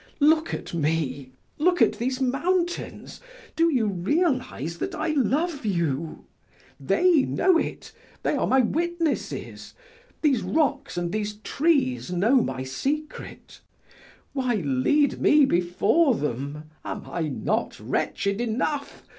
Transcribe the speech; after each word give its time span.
Look 0.19 0.51
at 0.51 0.73
me, 0.73 1.29
look 1.59 1.79
at 1.79 1.99
these 1.99 2.19
mountains; 2.19 3.21
do 3.55 3.69
you 3.71 3.85
realize 3.85 4.79
that 4.79 4.95
I 4.95 5.09
love 5.09 5.63
you? 5.63 6.25
They 6.79 7.21
know 7.21 7.59
it, 7.59 7.91
they 8.23 8.33
are 8.33 8.47
my 8.47 8.61
witnesses; 8.61 9.75
these 10.23 10.41
rocks 10.41 10.97
and 10.97 11.11
these 11.11 11.35
trees 11.43 12.11
know 12.11 12.37
my 12.41 12.63
secret. 12.63 13.59
Why 14.33 14.55
lead 14.55 15.21
me 15.21 15.45
before 15.45 16.15
them? 16.15 16.71
Am 16.83 17.03
I 17.05 17.27
not 17.29 17.79
wretched 17.79 18.41
enough? 18.41 19.03